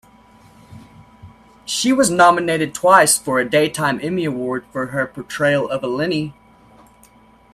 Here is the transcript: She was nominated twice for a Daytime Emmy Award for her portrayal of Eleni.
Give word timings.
She 1.63 1.93
was 1.93 2.09
nominated 2.09 2.73
twice 2.73 3.19
for 3.19 3.39
a 3.39 3.47
Daytime 3.47 3.99
Emmy 4.01 4.25
Award 4.25 4.65
for 4.71 4.87
her 4.87 5.05
portrayal 5.05 5.69
of 5.69 5.83
Eleni. 5.83 6.33